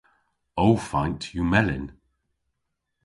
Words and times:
Ow 0.63 0.73
faynt 0.89 1.23
yw 1.35 1.45
melyn. 1.51 1.85